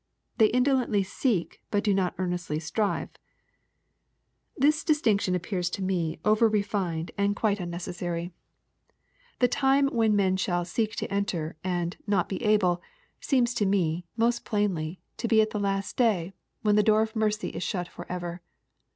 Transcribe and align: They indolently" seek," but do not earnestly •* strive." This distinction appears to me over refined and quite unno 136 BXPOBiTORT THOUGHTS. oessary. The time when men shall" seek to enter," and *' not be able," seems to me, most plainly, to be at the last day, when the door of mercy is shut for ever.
They 0.39 0.47
indolently" 0.47 1.03
seek," 1.19 1.61
but 1.69 1.83
do 1.83 1.93
not 1.93 2.15
earnestly 2.17 2.57
•* 2.57 2.59
strive." 2.63 3.09
This 4.57 4.83
distinction 4.83 5.35
appears 5.35 5.69
to 5.69 5.83
me 5.83 6.17
over 6.25 6.49
refined 6.49 7.11
and 7.19 7.35
quite 7.35 7.59
unno 7.59 7.69
136 7.77 7.99
BXPOBiTORT 7.99 7.99
THOUGHTS. 7.99 8.31
oessary. 8.31 8.31
The 9.41 9.47
time 9.47 9.87
when 9.89 10.15
men 10.15 10.37
shall" 10.37 10.65
seek 10.65 10.95
to 10.95 11.13
enter," 11.13 11.55
and 11.63 11.97
*' 12.01 12.07
not 12.07 12.27
be 12.29 12.41
able," 12.41 12.81
seems 13.19 13.53
to 13.53 13.67
me, 13.67 14.07
most 14.17 14.43
plainly, 14.43 14.99
to 15.17 15.27
be 15.27 15.39
at 15.39 15.51
the 15.51 15.59
last 15.59 15.97
day, 15.97 16.33
when 16.63 16.75
the 16.75 16.81
door 16.81 17.03
of 17.03 17.15
mercy 17.15 17.49
is 17.49 17.61
shut 17.61 17.87
for 17.87 18.11
ever. 18.11 18.41